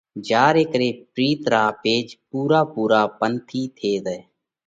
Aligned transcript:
جيا 0.27 0.45
ري 0.55 0.63
ڪري 0.71 0.89
پرِيت 1.13 1.41
را 1.53 1.63
پيچ 1.81 2.07
پُورا 2.29 2.61
پُورا 2.73 3.01
پنَٿِي 3.19 3.63
ٿي 3.77 3.91
زائه۔ 4.03 4.19